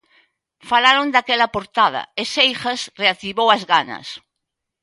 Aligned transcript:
Falaron 0.69 1.07
daquela 1.15 1.51
portada, 1.55 2.01
e 2.21 2.23
Seijas 2.33 2.81
reactivou 3.01 3.47
as 3.55 3.63
ganas. 3.73 4.07